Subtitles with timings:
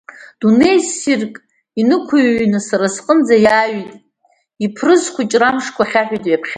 [0.39, 1.33] Дунеи ссирк
[1.79, 3.91] инықәыҩны, са сҟынӡа иааҩит,
[4.65, 6.49] иԥрыз схәыҷра амшқәа хьаҳәит ҩаԥхьа.